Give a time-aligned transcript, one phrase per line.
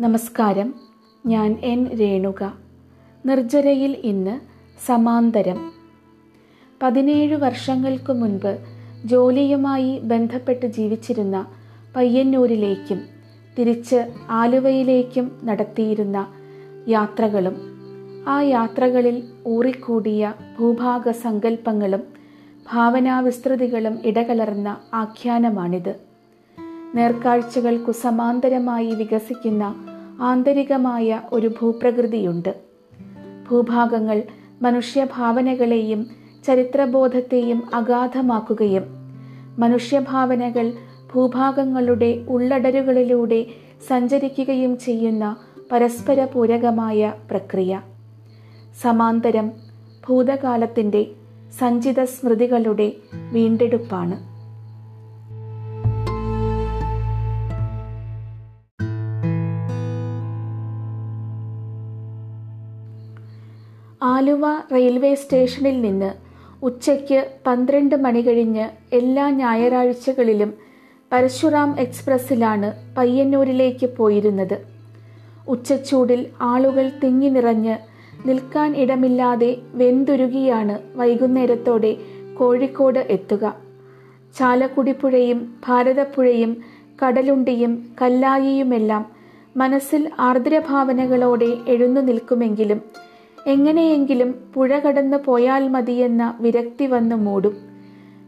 [0.00, 0.74] നമസ്കാരം.
[1.26, 2.52] ഞാൻ എൻ രേണുക.
[3.26, 4.40] നിർജരയിൽ ഇന്ന്
[4.86, 5.72] സമാന്തരം.
[6.82, 8.58] പതിനേഴ് വർഷങ്ങൾക്ക് മുൻപ്
[9.04, 11.46] ജോലിയുമായി ബന്ധപ്പെട്ട് ജീവിച്ചിരുന്ന
[11.96, 13.00] പയ്യന്നൂരിലേക്കും
[13.58, 16.32] തിരിച്ച് ആലുവയിലേക്കും നടത്തിയിരുന്ന
[16.88, 17.56] യാത്രകളും
[18.28, 22.02] ആ യാത്രകളിൽ ഊറിക്കൂടിയ ഭൂഭാഗ സങ്കല്പങ്ങളും
[22.72, 25.94] ഭാവനാവിസ്തൃതികളും ഇടകലർന്ന ആഖ്യാനമാണിത്.
[26.94, 29.89] നേർക്കാഴ്ചകൾക്കു സമാന്തരമായി വികസിക്കുന്ന
[30.20, 32.54] ആന്തരികമായ ഒരു ഭൂപ്രകൃതിയുണ്ട്.
[33.50, 34.22] ഭൂഭാഗങ്ങൾ
[34.62, 36.06] മനുഷ്യഭാവനകളെയും
[36.46, 38.84] ചരിത്രബോധത്തെയും അഗാധമാക്കുകയും
[39.58, 40.72] മനുഷ്യഭാവനകൾ
[41.14, 43.46] ഭൂഭാഗങ്ങളുടെ ഉള്ളടരുകളിലൂടെ
[43.88, 45.36] സഞ്ചരിക്കുകയും ചെയ്യുന്ന
[45.72, 47.80] പരസ്പര പൂരകമായ പ്രക്രിയ.
[48.82, 49.52] സമാന്തരം
[50.08, 51.06] ഭൂതകാലത്തിന്റെ
[51.58, 52.92] സഞ്ചിത സ്മൃതികളുടെ
[53.32, 54.29] വീണ്ടെടുപ്പാണ്.
[64.02, 66.10] ആലുവ റെയിൽവേ സ്റ്റേഷനിൽ നിന്ന്
[66.64, 70.54] ഉച്ചയ്ക്ക് പന്ത്രണ്ട് മണി കഴിഞ്ഞ് എല്ലാ ഞായറാഴ്ചകളിലും
[71.12, 74.56] പരശുറാം എക്സ്പ്രസ്സിലാണ് പയ്യന്നൂരിലേക്ക് പോയിരുന്നത്.
[75.48, 77.76] ഉച്ചച്ചൂടിൽ ആളുകൾ തിങ്ങി നിറഞ്ഞ്
[78.28, 81.96] നിൽക്കാൻ ഇടമില്ലാതെ വെന്തുരുകിയാണ് വൈകുന്നേരത്തോടെ
[82.38, 83.54] കോഴിക്കോട് എത്തുക.
[84.38, 86.56] ചാലക്കുടിപ്പുഴയും ഭാരതപ്പുഴയും
[87.02, 89.06] കടലുണ്ടിയും കല്ലായിയുമെല്ലാം
[89.56, 93.09] മനസ്സിൽ ആർദ്രഭാവനകളോടെ എഴുന്നു നിൽക്കുമെങ്കിലും
[93.46, 97.56] എങ്ങനെയെങ്കിലും പുഴ കടന്നു പോയാൽ മതിയെന്ന വിരക്തി വന്നു മൂടും.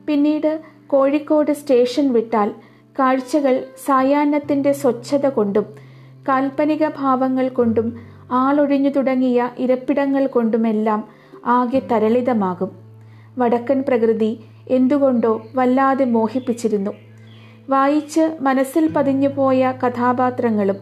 [0.07, 2.55] പിന്നീട് കോഴിക്കോട് സ്റ്റേഷൻ വിട്ടാൽ
[2.99, 5.67] കാഴ്ചകൾ സായാഹ്നത്തിന്റെ സ്വച്ഛത കൊണ്ടും
[6.29, 7.97] കാൽപ്പനിക ഭാവങ്ങൾ കൊണ്ടും
[8.33, 11.05] ആളൊഴിഞ്ഞു തുടങ്ങിയ ഇരപ്പിടങ്ങൾ കൊണ്ടുമെല്ലാം
[11.47, 12.71] ആകെ തരളിതമാകും.
[13.39, 16.91] വടക്കൻ പ്രകൃതി എന്തുകൊണ്ടോ വല്ലാതെ മോഹിപ്പിച്ചിരുന്നു.
[17.69, 20.77] വായിച്ച് മനസ്സിൽ പതിഞ്ഞുപോയ കഥാപാത്രങ്ങളും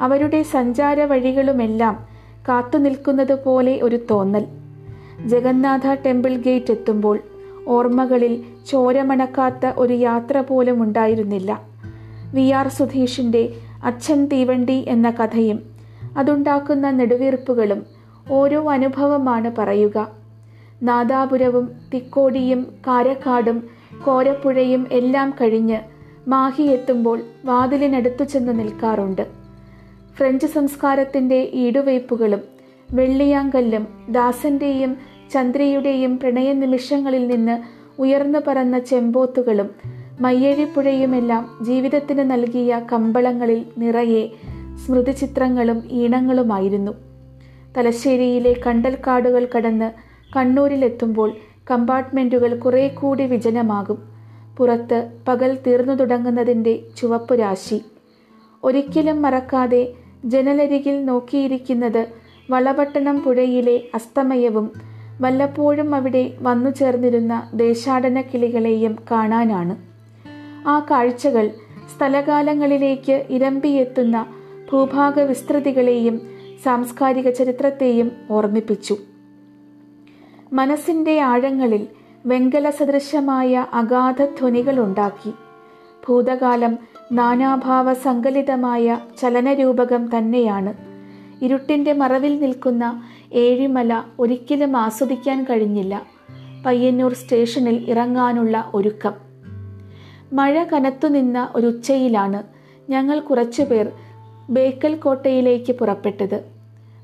[0.00, 2.13] അവരുടെ സഞ്ചാര വഴികളുമെല്ലാം
[2.48, 4.46] കാത്തുനിൽക്കുന്നത് പോലെ ഒരു തോന്നൽ.
[5.26, 7.18] ജഗന്നാഥ ടെമ്പിൾ ഗേറ്റ് എത്തുമ്പോൾ
[7.68, 11.62] ഓർമ്മകളിൽ ചോരമണക്കാത്ത ഒരു യാത്ര പോലും ഉണ്ടായിരുന്നില്ല.
[12.34, 13.52] വി ആർ സുധീഷിന്റെ
[13.84, 15.62] അച്ഛൻ തീവണ്ടി എന്ന കഥയും
[16.16, 17.86] അതുണ്ടാക്കുന്ന നെടുവീർപ്പുകളും
[18.30, 20.08] ഓരോ അനുഭവമാണ് പറയുക.
[20.82, 23.68] നാദാപുരവും തിക്കോടിയും കാരക്കാടും
[24.06, 25.80] കോരപ്പുഴയും എല്ലാം കഴിഞ്ഞ്
[26.28, 29.43] മാഹി എത്തുമ്പോൾ വാതിലിനടുത്തു ചെന്ന് നിൽക്കാറുണ്ട്.
[30.16, 32.40] ഫ്രഞ്ച് സംസ്കാരത്തിന്റെ ഈടുവയ്പ്പുകളും
[32.92, 34.96] വെള്ളിയാങ്കല്ലും ദാസന്റെയും
[35.32, 37.62] ചന്ദ്രയുടെയും പ്രണയ നിമിഷങ്ങളിൽ നിന്ന്
[38.00, 39.70] ഉയർന്നു പറന്ന ചെമ്പോത്തുകളും
[40.20, 44.28] മയ്യഴിപ്പുഴയുമെല്ലാം ജീവിതത്തിന് നൽകിയ കമ്പളങ്ങളിൽ നിറയെ
[44.86, 46.92] സ്മൃതിചിത്രങ്ങളും ഈണങ്ങളുമായിരുന്നു.
[47.76, 49.92] തലശ്ശേരിയിലെ കണ്ടൽക്കാടുകൾ കടന്ന്
[50.36, 51.36] കണ്ണൂരിലെത്തുമ്പോൾ
[51.70, 53.98] കമ്പാർട്ട്മെന്റുകൾ കുറെ കൂടി വിജനമാകും.
[54.56, 57.80] പുറത്ത് പകൽ തീർന്നു തുടങ്ങുന്നതിന്റെ ചുവപ്പുരാശി.
[58.64, 59.92] ഒരിക്കലും മറക്കാതെ
[60.24, 62.06] ജനലരികിൽ നോക്കിയിരിക്കുന്നത്
[62.50, 64.72] വളപട്ടണം പുഴയിലെ അസ്തമയവും
[65.20, 69.76] വല്ലപ്പോഴും അവിടെ വന്നു ചേർന്നിരുന്ന ദേശാടന കിളികളെയും കാണാനാണ്.
[70.68, 71.50] ആ കാഴ്ചകൾ
[71.96, 74.26] സ്ഥലകാലങ്ങളിലേക്ക് ഇരമ്പിയെത്തുന്ന
[74.72, 76.20] ഭൂഭാഗ വിസ്തൃതികളെയും
[76.64, 78.96] സാംസ്കാരിക ചരിത്രത്തെയും ഓർമ്മിപ്പിച്ചു.
[80.52, 81.86] മനസ്സിന്റെ ആഴങ്ങളിൽ
[82.26, 85.32] വെങ്കല സദൃശമായ അഗാധ ധ്വനികളുണ്ടാക്കി
[86.08, 86.78] ഭൂതകാലം
[87.12, 90.74] നാനാഭാവ സങ്കലിതമായ ചലനരൂപകം തന്നെയാണ്.
[91.44, 96.02] ഇരുട്ടിന്റെ മറവിൽ നിൽക്കുന്ന ഏഴിമല ഒരിക്കലും ആസ്വദിക്കാൻ കഴിഞ്ഞില്ല.
[96.66, 99.12] പയ്യന്നൂർ സ്റ്റേഷനിൽ ഇറങ്ങാനുള്ള ഒരുക്കം.
[100.32, 102.42] മഴ കനത്തുനിന്ന ഒരു ഉച്ചയിലാണ്
[102.90, 103.92] ഞങ്ങൾ കുറച്ചുപേർ
[104.50, 106.44] ബേക്കൽ കോട്ടയിലേക്ക് പുറപ്പെട്ടത്.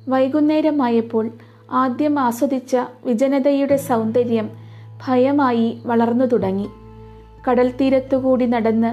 [0.08, 1.30] വൈകുന്നേരമായപ്പോൾ
[1.72, 4.50] ആദ്യം ആസ്വദിച്ച വിജനതയുടെ സൗന്ദര്യം
[5.06, 6.68] ഭയമായി വളർന്നു തുടങ്ങി.
[7.48, 8.92] കടൽ തീരത്തുകൂടി നടന്ന്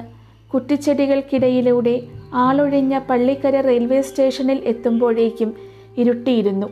[0.54, 1.96] കുറ്റിച്ചെടികൾക്കിടയിലൂടെ
[2.34, 5.54] ആളൊഴിഞ്ഞ പള്ളിക്കര റെയിൽവേ സ്റ്റേഷനിൽ എത്തുമ്പോഴേക്കും
[5.98, 6.68] ഇരുട്ടിയിരുന്നു.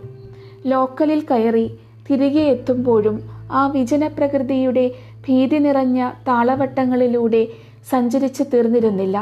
[0.66, 1.68] ലോക്കലിൽ കയറി
[2.10, 3.18] തിരികെ എത്തുമ്പോഴും
[3.52, 4.92] ആ വിജനപ്രകൃതിയുടെ
[5.28, 7.48] ഭീതി നിറഞ്ഞ താളവട്ടങ്ങളിലൂടെ
[7.90, 9.18] സഞ്ചരിച്ചു തീർന്നിരുന്നില്ല.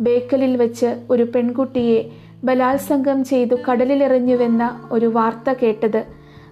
[0.00, 2.00] ബേക്കലിൽ വെച്ച് ഒരു പെൺകുട്ടിയെ
[2.44, 6.04] ബലാത്സംഗം ചെയ്തു കടലിലെറിഞ്ഞുവെന്ന ഒരു വാർത്ത കേട്ടത്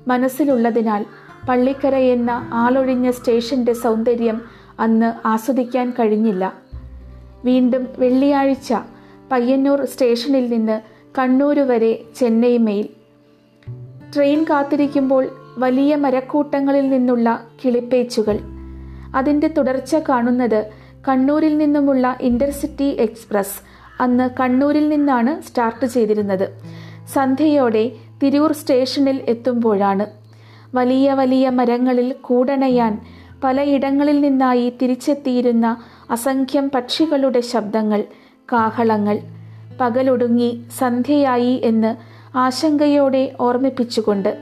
[0.08, 1.04] മനസ്സിലുള്ളതിനാൽ
[1.48, 6.52] പള്ളിക്കര എന്ന ആളൊഴിഞ്ഞ സ്റ്റേഷന്റെ സൗന്ദര്യം അന്ന് ആസ്വദിക്കാൻ കഴിഞ്ഞില്ല.
[7.44, 8.74] വീണ്ടും വെള്ളിയാഴ്ച
[9.32, 10.80] പയ്യന്നൂർ സ്റ്റേഷനിൽ നിന്ന്
[11.18, 12.88] കണ്ണൂർ വരെ ചെന്നൈ മെയിൽ.
[14.14, 15.28] ട്രെയിൻ കാത്തിരിക്കുമ്പോൾ
[15.58, 18.38] വലിയ മരക്കൂട്ടങ്ങളിൽ നിന്നുള്ള കിളിപ്പേച്ചുകൾ.
[19.14, 20.70] അതിന്റെ തുടർച്ച കാണുന്നത്
[21.08, 23.60] കണ്ണൂരിൽ നിന്നുമുള്ള ഇന്റർസിറ്റി എക്സ്പ്രസ്.
[24.00, 26.48] അന്ന് കണ്ണൂരിൽ നിന്നാണ് സ്റ്റാർട്ട് ചെയ്തിരുന്നത്.
[27.12, 27.92] സന്ധ്യയോടെ
[28.22, 30.06] തിരൂർ സ്റ്റേഷനിൽ എത്തുമ്പോഴാണ്.
[30.76, 33.00] വലിയ വലിയ മരങ്ങളിൽ കൂടണയാൻ
[33.44, 35.76] പലയിടങ്ങളിൽ നിന്നായി തിരിച്ചെത്തിയിരുന്ന
[36.10, 38.04] അസംഖ്യം പക്ഷികളുടെ ശബ്ദങ്ങൾ
[38.52, 39.20] കാഹളങ്ങൾ.
[39.80, 41.96] പകലൊടുങ്ങി സന്ധ്യയായി എന്ന്
[42.36, 44.38] ആശങ്കയോടെ ഓർമ്മിപ്പിച്ചുകൊണ്ട്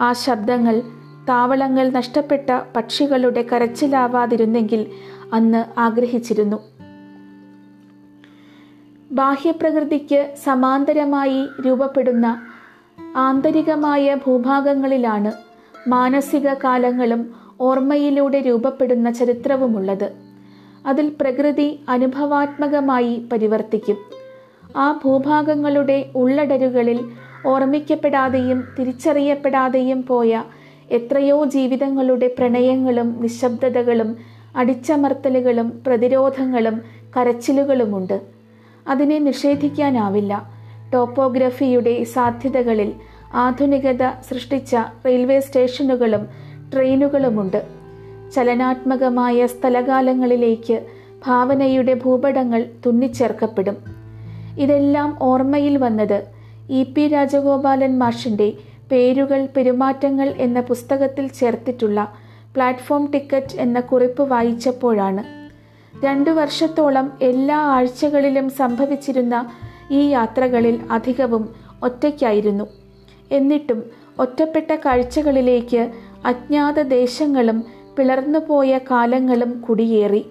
[0.00, 0.82] ആ ശബ്ദങ്ങൾ
[1.28, 4.86] താവളങ്ങൾ നഷ്ടപ്പെട്ട പക്ഷികളുടെ കരച്ചിലാവാതിരുന്നെങ്കിൽ
[5.32, 6.56] അന്ന് ആഗ്രഹിച്ചിരുന്നു.
[9.12, 12.42] ബാഹ്യപ്രകൃതിക്ക് സമാന്തരമായി രൂപപ്പെടുന്ന
[13.16, 15.32] ആന്തരികമായ ഭൂഭാഗങ്ങളിലാണ്
[15.88, 20.12] മാനസിക കാലങ്ങളും ഓർമ്മയിലൂടെ രൂപപ്പെടുന്ന ചരിത്രവുമുള്ളത്.
[20.86, 23.96] അതിൽ പ്രകൃതി അനുഭവാത്മകമായി പരിവർത്തിക്കും.
[24.76, 27.00] ആ ഭൂഭാഗങ്ങളുടെ ഉള്ളടരുകളിൽ
[27.46, 30.42] ഓർമ്മിക്കപ്പെടാതെയും തിരിച്ചറിയപ്പെടാതെയും പോയ
[30.90, 34.16] എത്രയോ ജീവിതങ്ങളുടെ പ്രണയങ്ങളും നിശബ്ദതകളും
[34.56, 36.82] അടിച്ചമർത്തലുകളും പ്രതിരോധങ്ങളും
[37.16, 38.20] കരച്ചിലുകളുമുണ്ട്.
[38.88, 40.50] അതിനെ നിഷേധിക്കാനാവില്ല.
[40.94, 42.92] ടോപ്പോഗ്രഫിയുടെ സാധ്യതകളിൽ
[43.34, 44.76] ആധുനികത സൃഷ്ടിച്ച
[45.06, 47.66] റെയിൽവേ സ്റ്റേഷനുകളും ട്രെയിനുകളുമുണ്ട്.
[48.34, 50.86] ചലനാത്മകമായ സ്ഥലകാലങ്ങളിലേക്ക്
[51.26, 53.76] ഭാവനയുടെ ഭൂപടങ്ങൾ തുന്നിച്ചേർക്കപ്പെടും.
[54.58, 56.24] ഇതെല്ലാം ഓർമ്മയിൽ വന്നത്
[56.70, 58.52] ഇ പി രാജഗോപാലൻ മാഷിന്റെ
[58.92, 62.14] പേരുകൾ പെരുമാറ്റങ്ങൾ എന്ന പുസ്തകത്തിൽ ചേർത്തിട്ടുള്ള
[62.54, 65.50] പ്ലാറ്റ്ഫോം ടിക്കറ്റ് എന്ന കുറിപ്പ് വായിച്ചപ്പോഴാണ്.
[66.06, 69.50] രണ്ടു വർഷത്തോളം എല്ലാ ആഴ്ചകളിലും സംഭവിച്ചിരുന്ന
[69.90, 72.64] ഈ യാത്രകളിൽ അധികവും ഒറ്റയ്ക്കായിരുന്നു.
[73.32, 73.82] എന്നിട്ടും
[74.20, 75.92] ഒറ്റപ്പെട്ട കാഴ്ചകളിലേക്ക്
[76.24, 77.64] അജ്ഞാത ദേശങ്ങളും
[77.98, 80.26] പിളർന്നുപോയ കാലങ്ങളും കുടിയേറി.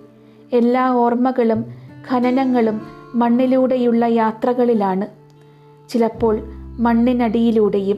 [0.54, 1.66] എല്ലാ ഓർമ്മകളും
[2.12, 2.82] ഖനനങ്ങളും
[3.16, 5.06] മണ്ണിലൂടെയുള്ള യാത്രകളിലാണ്.
[5.90, 6.40] ചിലപ്പോൾ
[6.80, 7.98] മണ്ണിനടിയിലൂടെയും.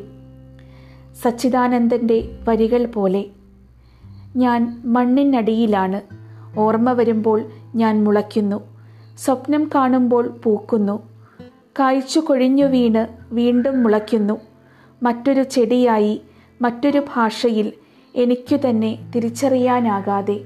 [1.24, 3.26] സച്ചിദാനന്ദന്റെ വരികൾ പോലെ.
[4.36, 6.02] ഞാൻ മണ്ണിനടിയിലാണ്.
[6.60, 7.44] ഓർമ്മ വരുമ്പോൾ
[7.76, 8.64] ഞാൻ മുളയ്ക്കുന്നു.
[9.18, 11.10] സ്വപ്നം കാണുമ്പോൾ പൂക്കുന്നു.
[11.80, 14.51] കായ്ച്ചു കൊഴിഞ്ഞു വീണ് വീണ്ടും മുളയ്ക്കുന്നു.
[15.04, 16.22] മറ്റൊരു ചെടിയായി
[16.62, 17.68] മറ്റൊരു ഭാഷയിൽ
[18.16, 20.38] എനിക്കു തന്നെ തിരിച്ചറിയാനാകാതെ